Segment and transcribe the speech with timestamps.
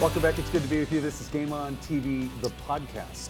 [0.00, 0.38] Welcome back.
[0.38, 1.00] It's good to be with you.
[1.02, 3.28] This is Game On TV, the podcast,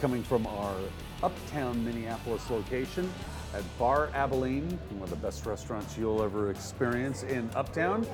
[0.00, 0.74] coming from our
[1.22, 3.08] uptown Minneapolis location
[3.54, 8.04] at Bar Abilene, one of the best restaurants you'll ever experience in Uptown.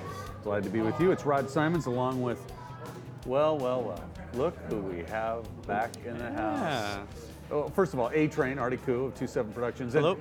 [0.43, 1.13] Glad to be with you.
[1.13, 2.41] It's Rod Simons along with,
[3.25, 4.05] well, well, well.
[4.35, 6.61] Look who we have back in the house.
[6.61, 7.03] Yeah.
[7.51, 9.95] Oh, first of all, A Train, Artie Koo of 27 Productions.
[9.95, 10.19] and, Hello.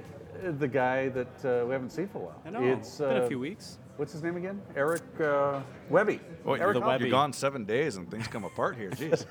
[0.48, 2.42] uh, the guy that uh, we haven't seen for a while.
[2.46, 2.64] I know.
[2.64, 3.78] It's been uh, a few weeks.
[3.98, 4.60] What's his name again?
[4.76, 6.20] Eric uh, Webby.
[6.44, 7.04] Well, Eric The Webby.
[7.06, 8.90] you're gone seven days and things come apart here.
[8.90, 9.26] Jeez.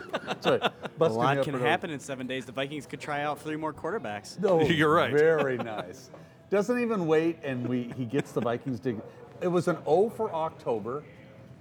[0.40, 0.60] Sorry,
[1.00, 2.44] A lot can happen in seven days.
[2.44, 4.38] The Vikings could try out three more quarterbacks.
[4.40, 5.12] No, You're right.
[5.12, 6.10] Very nice.
[6.50, 9.00] Doesn't even wait, and we he gets the Vikings to.
[9.40, 11.04] It was an O for October.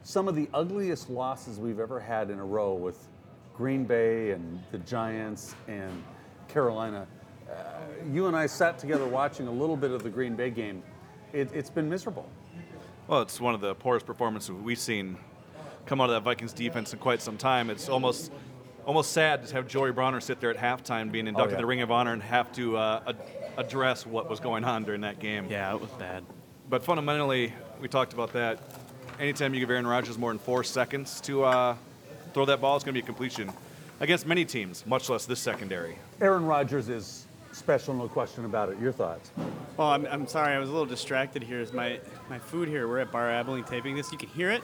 [0.01, 3.07] Some of the ugliest losses we've ever had in a row with
[3.55, 6.03] Green Bay and the Giants and
[6.47, 7.05] Carolina.
[7.49, 7.53] Uh,
[8.11, 10.81] you and I sat together watching a little bit of the Green Bay game.
[11.33, 12.29] It, it's been miserable.
[13.07, 15.17] Well, it's one of the poorest performances we've seen
[15.85, 17.69] come out of that Vikings defense in quite some time.
[17.69, 18.33] It's almost
[18.85, 21.57] almost sad to have Joey Browner sit there at halftime being inducted yeah.
[21.57, 23.17] in the Ring of Honor and have to uh, ad-
[23.57, 25.47] address what was going on during that game.
[25.49, 26.23] Yeah, it was bad.
[26.69, 28.59] But fundamentally, we talked about that.
[29.19, 31.75] Anytime you give Aaron Rodgers more than four seconds to uh,
[32.33, 33.51] throw that ball, it's going to be a completion
[34.01, 35.97] against many teams, much less this secondary.
[36.21, 38.79] Aaron Rodgers is special, no question about it.
[38.79, 39.31] Your thoughts?
[39.77, 40.53] Well, I'm, I'm sorry.
[40.55, 41.59] I was a little distracted here.
[41.59, 42.87] Is my my food here?
[42.87, 44.11] We're at Bar Abilene taping this.
[44.11, 44.63] You can hear it.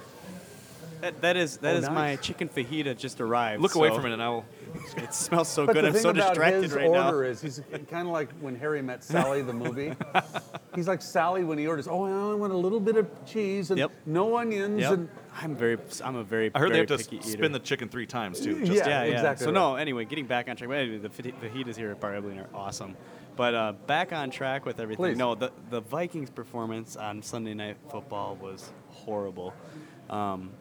[1.02, 3.62] That that is that Oh, is my chicken fajita just arrived.
[3.62, 4.46] Look away from it, and I'll.
[4.98, 5.84] It smells so But good.
[5.84, 7.30] the I'm thing so about distracted his right order now.
[7.30, 7.62] is he's
[7.92, 9.94] kind of like when Harry met Sally, the movie.
[10.76, 11.88] he's like Sally when he orders.
[11.88, 13.92] Oh, I only want a little bit of cheese and Yep.
[14.06, 14.82] no onions.
[14.82, 14.92] Yep.
[14.92, 15.10] And
[15.42, 15.78] I'm very.
[16.04, 16.52] I'm a very.
[16.54, 17.38] I heard they have to picky s- eater.
[17.38, 18.60] spin the chicken three times too.
[18.60, 19.12] Just Yeah, yeah, yeah.
[19.14, 19.56] exactly So right.
[19.56, 20.70] no, anyway, getting back on track.
[20.70, 22.96] But anyway, the faji- fajitas here at Bar Abilene are awesome.
[23.36, 25.04] But uh, back on track with everything.
[25.06, 25.18] Please.
[25.18, 29.54] No, the the Vikings' performance on Sunday Night Football was horrible.
[30.10, 30.52] Um,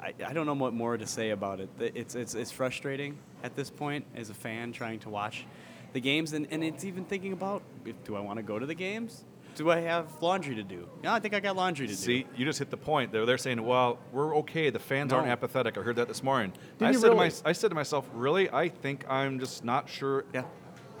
[0.00, 1.68] I, I don't know what more to say about it.
[1.80, 5.44] It's it's it's frustrating at this point as a fan trying to watch
[5.92, 8.66] the games, and, and it's even thinking about if, do I want to go to
[8.66, 9.24] the games?
[9.54, 10.88] Do I have laundry to do?
[11.02, 12.28] Yeah, I think I got laundry to See, do.
[12.28, 13.10] See, you just hit the point.
[13.10, 14.70] They're, they're saying, well, we're okay.
[14.70, 15.76] The fans aren't apathetic.
[15.76, 16.52] I heard that this morning.
[16.78, 17.30] Did I you said, really?
[17.30, 18.48] to my, I said to myself, really?
[18.50, 20.44] I think I'm just not sure Yeah,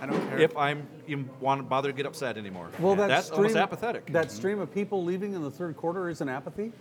[0.00, 0.38] I don't care.
[0.40, 2.70] if I'm even want to bother to get upset anymore.
[2.80, 4.06] well, that That's stream, almost apathetic.
[4.06, 4.36] That mm-hmm.
[4.36, 6.72] stream of people leaving in the third quarter isn't apathy.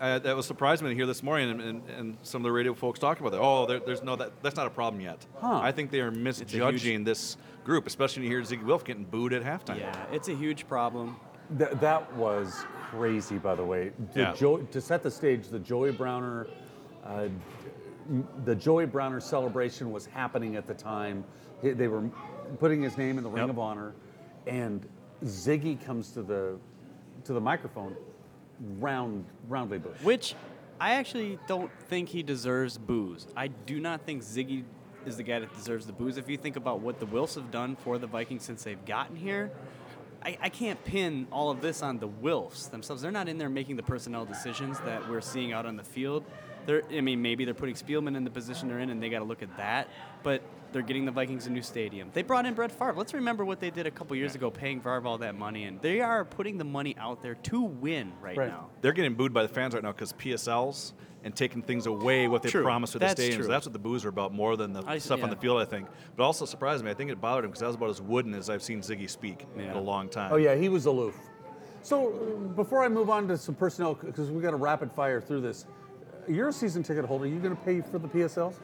[0.00, 2.52] Uh, that was surprising me to hear this morning, and, and, and some of the
[2.52, 3.42] radio folks talking about that.
[3.42, 4.30] Oh, there, there's no that.
[4.42, 5.26] That's not a problem yet.
[5.40, 5.58] Huh.
[5.60, 9.32] I think they are misjudging this group, especially when you hear Zygi Wilf getting booed
[9.32, 9.78] at halftime.
[9.80, 11.16] yeah, it's a huge problem.
[11.58, 13.90] Th- that was crazy, by the way.
[14.14, 14.34] The Yeah.
[14.34, 16.46] Jo- to set the stage, the Joey Browner,
[17.04, 17.26] uh,
[18.44, 21.24] the Joey Browner celebration was happening at the time.
[21.62, 22.02] They were
[22.60, 23.50] putting his name in the Ring Yep.
[23.50, 23.94] of Honor,
[24.46, 24.86] and
[25.24, 26.56] Ziggy comes to the
[27.24, 27.96] to the microphone,
[28.78, 30.02] round roundly booed.
[30.02, 30.34] Which
[30.80, 33.26] I actually don't think he deserves booze.
[33.36, 34.64] I do not think Zygi
[35.06, 36.16] is the guy that deserves the booze.
[36.16, 39.16] If you think about what the Wilfs have done for the Vikings since they've gotten
[39.16, 39.50] here,
[40.22, 43.02] I, I can't pin all of this on the Wilfs themselves.
[43.02, 46.24] They're not in there making the personnel decisions that we're seeing out on the field.
[46.68, 49.20] They're, I mean, maybe they're putting Spielman in the position they're in, and they got
[49.20, 49.88] to look at that.
[50.22, 52.10] But they're getting the Vikings a new stadium.
[52.12, 52.92] They brought in Brett Favre.
[52.94, 55.80] Let's remember what they did a couple years ago, paying Favre all that money, and
[55.80, 58.48] they are putting the money out there to win right, Right.
[58.50, 58.68] now.
[58.82, 60.92] They're getting booed by the fans right now because PSLs
[61.24, 62.64] and taking things away what they True.
[62.64, 63.34] promised with the That's stadiums.
[63.36, 63.46] true.
[63.46, 65.64] That's what the boos are about more than the I- stuff on the field, I
[65.64, 65.88] think.
[66.16, 66.90] But also surprised me.
[66.90, 69.08] I think it bothered him because that was about as wooden as I've seen Zygi
[69.08, 70.30] speak in a long time.
[70.34, 71.16] Oh yeah, he was aloof.
[71.80, 72.10] So
[72.56, 75.64] before I move on to some personnel, because we got to rapid fire through this,
[76.28, 77.24] you're a season ticket holder.
[77.24, 78.54] Are you going to pay for the PSLs?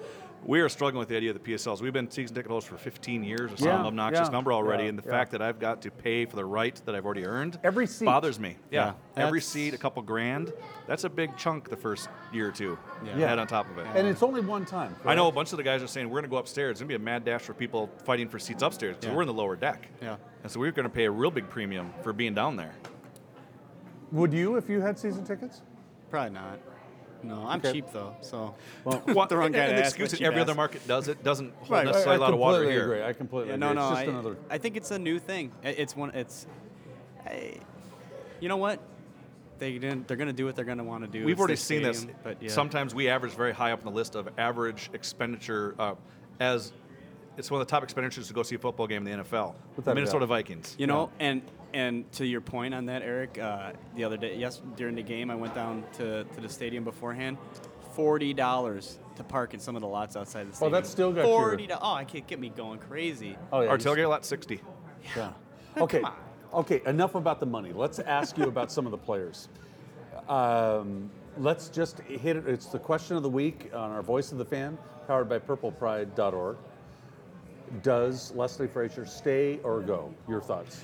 [0.46, 1.80] We are struggling with the idea of the PSLs.
[1.80, 4.82] We've been season ticket holders for 15 years or some Yeah, obnoxious yeah, number already,
[4.82, 5.10] yeah, and the yeah.
[5.10, 8.04] fact that I've got to pay for the right that I've already earned Every seat.
[8.04, 8.56] bothers me.
[8.70, 10.52] Yeah, Yeah, every seat, a couple grand.
[10.86, 12.78] That's a big chunk the first year or two.
[13.06, 13.16] Yeah.
[13.16, 13.32] Yeah.
[13.32, 13.86] Add on top of it.
[13.94, 14.94] And it's only one time.
[15.06, 16.72] I know a bunch of the guys are saying we're going to go upstairs.
[16.72, 19.16] It's going to be a mad dash for people fighting for seats upstairs because Yeah.
[19.16, 19.88] we're in the lower deck.
[20.02, 20.16] Yeah.
[20.42, 22.74] And so we're going to pay a real big premium for being down there.
[24.12, 25.62] Would you if you had season tickets?
[26.10, 26.58] Probably not.
[27.24, 27.72] No, I'm Okay.
[27.72, 28.54] cheap though, so
[28.84, 30.54] Well, I'm the wrong guy and, to the ask, excuse but that cheap every other
[30.54, 31.86] market does it doesn't hold Right.
[31.86, 32.92] necessarily a lot of water completely here.
[32.94, 33.02] agree.
[33.04, 33.66] I completely Yeah, agree.
[33.68, 33.80] no, no.
[33.90, 34.36] It's just I, another.
[34.50, 35.52] I think it's a new thing.
[35.64, 36.10] I- It's one.
[36.10, 36.46] It's.
[37.26, 37.54] I,
[38.40, 38.80] you know what?
[39.58, 41.24] They didn't, they're going to do what they're going to want to do.
[41.24, 41.98] We've It's already their seen this.
[41.98, 42.50] stadium, But yeah.
[42.50, 45.94] Sometimes we average very high up on the list of average expenditure uh,
[46.40, 46.72] as
[47.38, 49.54] it's one of the top expenditures to go see a football game in the NFL.
[49.76, 50.28] Without a Minnesota doubt.
[50.28, 50.74] Vikings.
[50.78, 51.40] You know, and
[51.74, 55.28] and to your point on that, Eric, uh, the other day, yes, during the game,
[55.28, 57.36] I went down to, to the stadium beforehand.
[57.92, 60.72] Forty dollars to park in some of the lots outside the stadium.
[60.72, 61.66] Oh, that's still got you- forty.
[61.66, 61.82] dollars.
[61.84, 63.36] Oh, I can't get me going crazy.
[63.52, 63.68] Oh yeah.
[63.68, 64.60] Our tailgate lot 60.
[65.16, 65.32] Yeah.
[65.76, 66.00] Okay.
[66.02, 66.12] come
[66.52, 66.80] Okay.
[66.86, 67.72] Enough about the money.
[67.72, 69.48] Let's ask you about some of the players.
[70.28, 72.46] Um, let's just hit it.
[72.46, 74.78] It's the question of the week on our Voice of the Fan,
[75.08, 76.56] powered by PurplePride.org.
[77.82, 80.14] Does Leslie Frazier stay or go?
[80.28, 80.80] Your thoughts?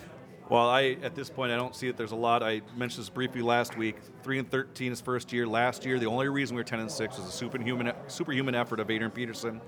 [0.51, 1.97] Well, I at this point I don't see it.
[1.97, 2.43] There's a lot.
[2.43, 3.97] I mentioned this briefly last week.
[4.25, 5.47] Three and thirteen his first year.
[5.47, 8.81] Last year, the only reason we were ten and six was a superhuman superhuman effort
[8.81, 9.61] of Adrian Peterson.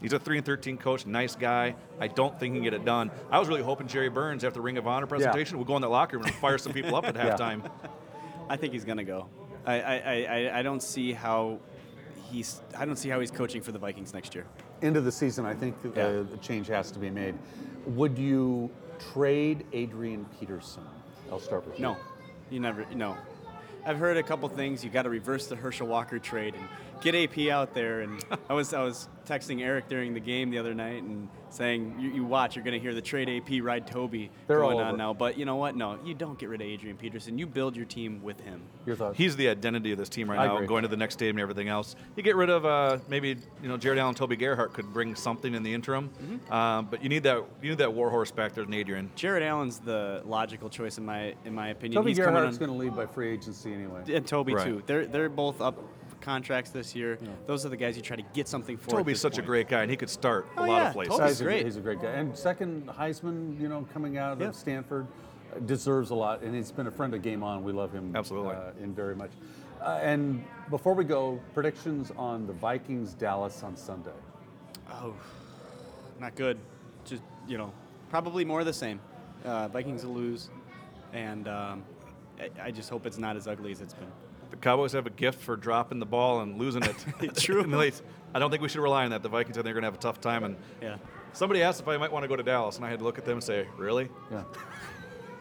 [0.00, 1.74] He's a three and thirteen coach, nice guy.
[2.00, 3.10] I don't think he can get it done.
[3.30, 5.82] I was really hoping Jerry Burns, after the Ring of Honor presentation, would go in
[5.82, 7.36] that locker room and fire some people up at Yeah.
[7.36, 7.70] halftime.
[8.48, 9.28] I think he's gonna go.
[9.66, 11.58] I, I, I, I- I don't see how
[12.30, 14.46] he's I don't see how he's coaching for the Vikings next year.
[14.80, 16.22] End of the season, I think uh, Yeah.
[16.32, 17.34] a change has to be made.
[17.84, 18.70] Would you
[19.12, 20.84] trade Adrian Peterson?
[21.30, 21.82] I'll start with you.
[21.82, 21.96] No,
[22.50, 22.86] you never.
[22.94, 23.16] No,
[23.84, 24.84] I've heard a couple things.
[24.84, 26.68] You got to reverse the Herschel Walker trade and
[27.00, 28.00] get AP out there.
[28.00, 31.96] And I was I was texting Eric during the game the other night and saying,
[32.00, 34.96] "You, you watch, you're going to hear the trade AP ride Toby They're going on
[34.96, 35.76] now." But you know what?
[35.76, 37.38] No, you don't get rid of Adrian Peterson.
[37.38, 38.62] You build your team with him.
[38.86, 39.16] Your thoughts?
[39.18, 40.66] He's the identity of this team right I now, agree.
[40.66, 41.96] going to the next stadium and everything else.
[42.16, 45.54] You get rid of uh, maybe you know Jared Allen, Toby Gerhart could bring something
[45.54, 46.52] in the interim, Mm-hmm.
[46.52, 49.10] um, but you need that you need that warhorse back there in Adrian.
[49.16, 52.00] Jared Allen's the logical choice in my in my opinion.
[52.00, 54.02] Toby He's Gerhart's going to leave by free agency anyway.
[54.12, 54.66] and Toby Right.
[54.66, 54.82] too.
[54.86, 57.18] They're they're both up for contracts this year.
[57.46, 58.90] Those are the guys you try to get something for.
[58.90, 60.86] at Toby's this such a great guy, and he could start a Oh, lot yeah,
[60.88, 61.16] of places.
[61.18, 61.62] Toby's he's, great.
[61.62, 62.10] A, he's a great guy.
[62.10, 64.48] And second Heisman, you know, coming out Yeah.
[64.48, 65.06] of Stanford,
[65.66, 66.42] deserves a lot.
[66.42, 67.64] And he's been a friend of Game On.
[67.64, 68.54] We love him Absolutely.
[68.54, 69.30] uh, in very much.
[69.80, 74.10] Uh, and before we go, predictions on the Vikings Dallas on Sunday.
[74.92, 75.14] Oh,
[76.20, 76.58] not good.
[77.04, 77.72] Just you know,
[78.10, 79.00] probably more of the same.
[79.44, 80.50] Uh, Vikings will lose,
[81.14, 81.82] and um,
[82.38, 84.12] I, I just hope it's not as ugly as it's been.
[84.50, 86.96] The Cowboys have a gift for dropping the ball and losing it.
[87.36, 87.62] True.
[87.62, 88.00] in the late.
[88.34, 89.22] I don't think we should rely on that.
[89.22, 90.44] The Vikings, I think, are going to have a tough time.
[90.44, 90.96] And Yeah.
[91.32, 93.18] somebody asked if I might want to go to Dallas, and I had to look
[93.18, 94.44] at them and say, "Really?" Yeah.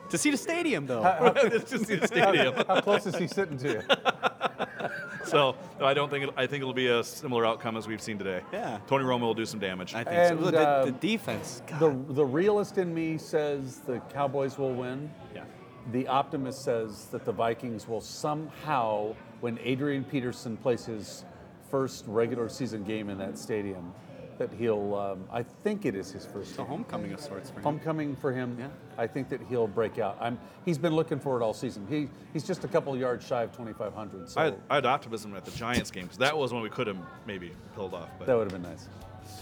[0.10, 1.04] To see the stadium though.
[1.36, 2.56] it's just the stadium.
[2.68, 3.82] How close is he sitting to you?
[5.26, 8.02] so no, I don't think it, I think it'll be a similar outcome as we've
[8.02, 8.42] seen today.
[8.52, 8.80] Yeah.
[8.88, 9.94] Tony Romo will do some damage.
[9.94, 10.46] I think And, so.
[10.46, 11.62] Look, the, the um, defense.
[11.68, 11.80] God.
[12.08, 15.12] The, the realist in me says the Cowboys will win.
[15.36, 15.44] yeah.
[15.92, 21.26] The optimist says that the Vikings will somehow, when Adrian Peterson plays his
[21.72, 23.94] first regular season game in that stadium,
[24.38, 27.58] that he'll, um, I think it is his first It's a homecoming of sorts for
[27.58, 27.64] him.
[27.64, 28.56] Homecoming for him.
[28.60, 28.68] Yeah.
[28.98, 30.18] I think that he'll break out.
[30.22, 31.86] I'm, he's been looking for it all season.
[31.90, 34.30] He, he's just a couple yards shy of 2,500.
[34.30, 36.70] So I, had, I had optimism at the Giants game because that was when we
[36.70, 38.10] could have maybe pulled off.
[38.18, 38.88] But that would have been nice.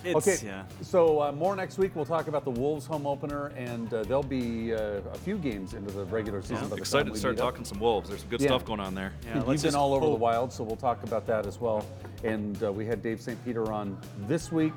[0.04, 0.64] It's, okay, Yeah.
[0.82, 1.96] so uh, more next week.
[1.96, 5.74] We'll talk about the Wolves home opener, and uh, there'll be uh, a few games
[5.74, 6.70] into the regular season.
[6.70, 7.52] by the excited time to start meet up.
[7.52, 8.10] talking some Wolves.
[8.10, 8.48] There's some good Yeah.
[8.48, 9.14] stuff going on there.
[9.26, 11.86] Yeah, You've been all over the wild, so we'll talk about that as well.
[12.24, 13.44] And uh, we had Dave St.
[13.46, 13.98] Peter on
[14.28, 14.74] this week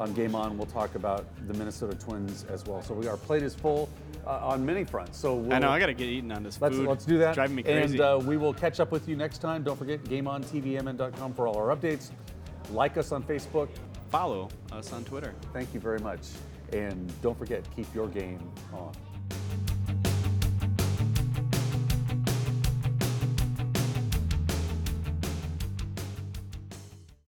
[0.00, 0.56] on Game On.
[0.56, 2.82] We'll talk about the Minnesota Twins as well.
[2.82, 3.88] So we our plate is full
[4.26, 5.18] uh, on many fronts.
[5.18, 5.70] So we'll, I know.
[5.70, 6.88] I got to get eaten on this let's food.
[6.88, 7.28] let's do that.
[7.30, 7.94] It's driving me crazy.
[7.98, 9.62] And uh, we will catch up with you next time.
[9.62, 12.10] Don't forget GameOnTVMN.com for all our updates.
[12.70, 13.68] Like us on Facebook.
[14.12, 15.34] Follow us on Twitter.
[15.54, 16.20] Thank you very much.
[16.70, 18.38] And don't forget, keep your game
[18.74, 18.92] on.